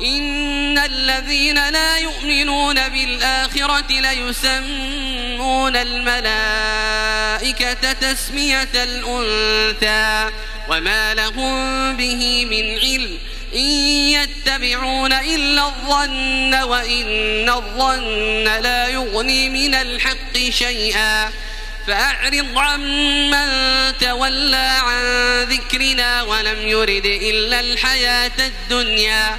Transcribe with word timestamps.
إن 0.00 0.78
الذين 0.78 1.68
لا 1.68 1.96
يؤمنون 1.98 2.88
بالآخرة 2.88 4.00
ليسمون 4.00 5.76
الملائكة 5.76 7.12
تسمية 7.92 8.68
الأنثى 8.74 10.30
وما 10.68 11.14
لهم 11.14 11.96
به 11.96 12.44
من 12.44 12.78
علم 12.78 13.18
إن 13.54 13.70
يتبعون 14.10 15.12
إلا 15.12 15.66
الظن 15.66 16.54
وإن 16.54 17.48
الظن 17.48 18.44
لا 18.44 18.88
يغني 18.88 19.48
من 19.48 19.74
الحق 19.74 20.38
شيئا 20.50 21.30
فأعرض 21.86 22.58
عمن 22.58 23.48
تولى 24.00 24.78
عن 24.82 25.04
ذكرنا 25.42 26.22
ولم 26.22 26.68
يرد 26.68 27.06
إلا 27.06 27.60
الحياة 27.60 28.32
الدنيا 28.38 29.38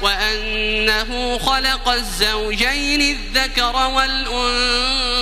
وأنه 0.00 1.38
خلق 1.38 1.88
الزوجين 1.88 3.00
الذكر 3.00 3.76
والأنثى 3.76 5.14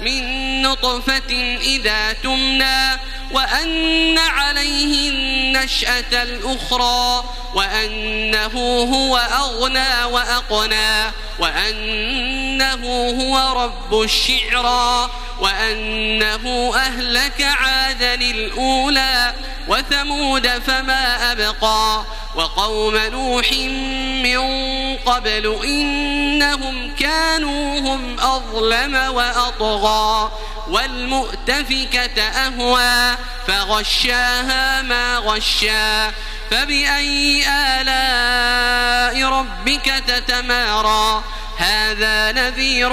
من 0.00 0.62
نطفة 0.62 1.58
إذا 1.60 2.12
تمنى 2.12 3.00
وأن 3.32 4.18
عليه 4.18 5.10
النشأة 5.10 6.22
الأخرى 6.22 7.24
وأنه 7.54 8.84
هو 8.94 9.16
أغنى 9.16 10.04
وأقنى 10.04 11.12
وأنه 11.38 13.10
هو 13.20 13.62
رب 13.62 14.02
الشعرى 14.02 15.10
وأنه 15.40 16.72
أهلك 16.76 17.42
عادا 17.42 18.14
الأولى 18.14 19.34
وثمود 19.68 20.48
فما 20.48 21.32
أبقى 21.32 22.04
وقوم 22.36 22.96
نوح 22.96 23.52
من 24.22 24.40
قبل 24.96 25.58
إنهم 25.64 26.94
كانوا 26.94 27.80
هم 27.80 28.20
أظلم 28.20 28.94
وأطغى 28.94 30.32
والمؤتفكة 30.68 32.22
أهوى 32.22 33.16
فغشاها 33.46 34.82
ما 34.82 35.16
غشا 35.16 36.12
فبأي 36.50 37.44
آلاء 37.48 39.28
ربك 39.28 40.02
تتمارى 40.06 41.24
هذا 41.58 42.32
نذير 42.32 42.92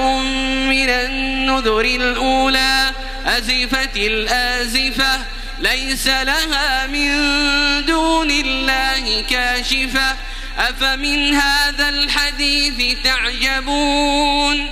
من 0.70 0.90
النذر 0.90 1.82
الأولى 1.82 2.92
أزفت 3.26 3.96
الآزفة 3.98 5.20
ليس 5.62 6.08
لها 6.08 6.88
من 6.88 7.12
دون 7.86 8.32
الله 8.32 9.22
كاشفة. 9.22 10.16
أفمن 10.58 11.34
هذا 11.34 11.90
الحديث 11.90 12.98
تعجبون؟ 13.04 14.70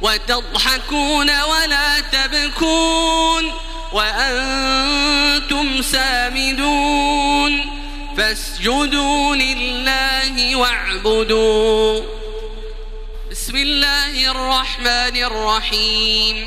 وتضحكون 0.00 1.30
ولا 1.40 2.00
تبكون. 2.00 3.52
وأنتم 3.92 5.82
سامدون. 5.82 7.78
فاسجدوا 8.16 9.36
لله 9.36 10.56
واعبدوا. 10.56 12.02
بسم 13.30 13.56
الله 13.56 14.30
الرحمن 14.30 15.16
الرحيم. 15.16 16.46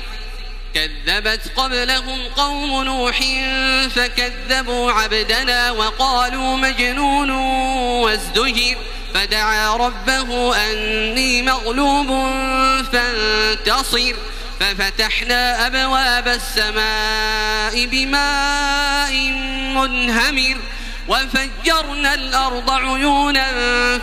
كذبت 0.75 1.41
قبلهم 1.55 2.27
قوم 2.37 2.83
نوح 2.83 3.19
فكذبوا 3.95 4.91
عبدنا 4.91 5.71
وقالوا 5.71 6.57
مجنون 6.57 7.29
وازدجر 8.01 8.77
فدعا 9.13 9.77
ربه 9.77 10.55
أني 10.55 11.41
مغلوب 11.41 12.07
فانتصر 12.93 14.15
ففتحنا 14.59 15.67
أبواب 15.67 16.27
السماء 16.27 17.85
بماء 17.85 19.13
منهمر 19.75 20.57
وفجرنا 21.07 22.13
الأرض 22.13 22.71
عيونا 22.71 23.47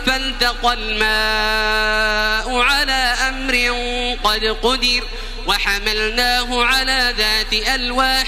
فالتقى 0.05 0.73
الماء 0.73 2.61
على 2.61 3.15
أمر 3.29 3.75
قد 4.23 4.45
قدر 4.45 5.03
وحملناه 5.49 6.63
على 6.63 7.13
ذات 7.17 7.53
ألواح 7.53 8.27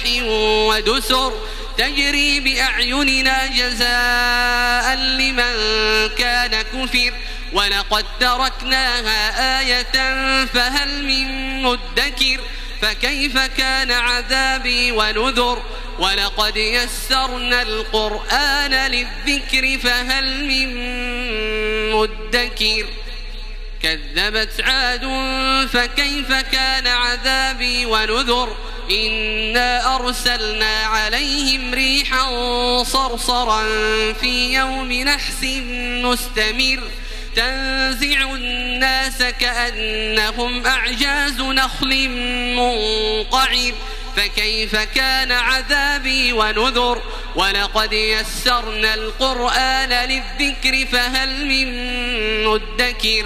ودسر 0.69 1.33
تجري 1.77 2.39
بأعيننا 2.39 3.47
جزاء 3.47 4.95
لمن 4.95 5.53
كان 6.17 6.61
كفر. 6.61 7.13
ولقد 7.53 8.05
تركناها 8.19 9.59
آية 9.59 9.95
فهل 10.45 11.03
من 11.03 11.61
مدكر؟ 11.61 12.39
فكيف 12.81 13.37
كان 13.37 13.91
عذابي 13.91 14.91
ونذر؟ 14.91 15.63
ولقد 15.99 16.57
يسرنا 16.57 17.61
القرآن 17.61 18.71
للذكر 18.71 19.79
فهل 19.83 20.45
من 20.45 20.69
مدكر؟ 21.91 22.85
كذبت 23.83 24.61
عاد 24.61 25.05
فكيف 25.73 26.33
كان 26.33 26.87
عذابي 26.87 27.85
ونذر 27.85 28.57
إنا 28.91 29.95
أرسلنا 29.95 30.83
عليهم 30.83 31.73
ريحا 31.73 32.23
صرصرا 32.83 33.63
في 34.13 34.53
يوم 34.53 34.93
نحس 34.93 35.43
مستمر 36.03 36.79
تنزع 37.35 38.33
الناس 38.33 39.23
كأنهم 39.39 40.65
أعجاز 40.65 41.41
نخل 41.41 42.09
منقعر 42.55 43.73
فكيف 44.15 44.75
كان 44.75 45.31
عذابي 45.31 46.33
ونذر 46.33 47.01
ولقد 47.35 47.93
يسرنا 47.93 48.93
القرآن 48.93 49.89
للذكر 49.89 50.85
فهل 50.91 51.45
من 51.45 51.67
مدكر 52.45 53.25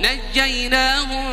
نجيناهم 0.00 1.26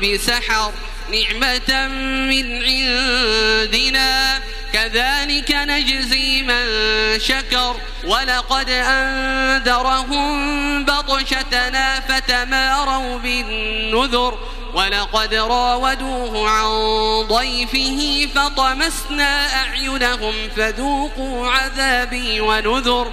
بسحر 0.00 0.72
نعمة 1.12 1.88
من 2.28 2.62
عندنا. 2.62 4.40
كذلك 4.72 5.50
نجزي 5.50 6.42
من 6.42 6.64
شكر. 7.20 7.76
ولقد 8.04 8.70
أنذرهم 8.70 10.24
بطشتنا 10.84 12.00
فتماروا 12.00 13.18
بالنذر. 13.18 14.38
ولقد 14.74 15.34
راودوه 15.34 16.50
عن 16.50 16.68
ضيفه 17.28 18.28
فطمسنا 18.34 19.62
أعينهم 19.62 20.34
فذوقوا 20.56 21.48
عذابي 21.48 22.40
ونذر. 22.40 23.12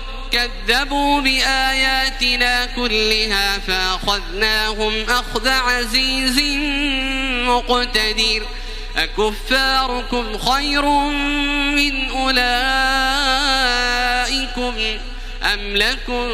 كذبوا 0.31 1.21
بآياتنا 1.21 2.65
كلها 2.65 3.59
فأخذناهم 3.59 4.93
أخذ 5.09 5.47
عزيز 5.47 6.39
مقتدر. 7.47 8.45
أكفاركم 8.97 10.37
خير 10.37 10.85
من 11.75 12.09
أولئكم 12.09 12.61
أم 15.53 15.77
لكم 15.77 16.27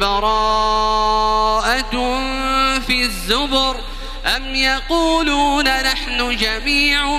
براءة 0.00 1.90
في 2.86 3.02
الزبر 3.02 3.80
أم 4.36 4.54
يقولون 4.54 5.64
نحن 5.64 6.36
جميع 6.36 7.18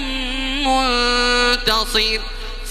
منتصر؟ 0.66 2.20